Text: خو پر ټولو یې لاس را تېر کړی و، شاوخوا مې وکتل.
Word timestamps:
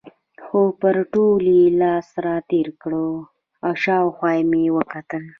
خو 0.43 0.59
پر 0.79 0.95
ټولو 1.13 1.49
یې 1.59 1.65
لاس 1.81 2.07
را 2.25 2.35
تېر 2.49 2.67
کړی 2.81 3.03
و، 3.09 3.13
شاوخوا 3.83 4.33
مې 4.49 4.63
وکتل. 4.77 5.23